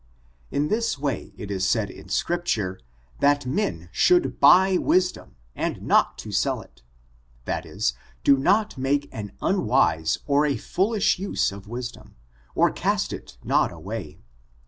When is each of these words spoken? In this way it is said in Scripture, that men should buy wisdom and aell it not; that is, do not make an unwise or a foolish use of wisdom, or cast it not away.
In 0.49 0.67
this 0.69 0.97
way 0.97 1.31
it 1.37 1.51
is 1.51 1.63
said 1.63 1.91
in 1.91 2.09
Scripture, 2.09 2.79
that 3.19 3.45
men 3.45 3.87
should 3.91 4.39
buy 4.39 4.75
wisdom 4.79 5.35
and 5.55 5.75
aell 5.77 6.17
it 6.63 6.81
not; 6.81 6.81
that 7.45 7.65
is, 7.67 7.93
do 8.23 8.35
not 8.35 8.79
make 8.79 9.07
an 9.11 9.33
unwise 9.43 10.17
or 10.25 10.47
a 10.47 10.57
foolish 10.57 11.19
use 11.19 11.51
of 11.51 11.67
wisdom, 11.67 12.15
or 12.55 12.71
cast 12.71 13.13
it 13.13 13.37
not 13.43 13.71
away. 13.71 14.23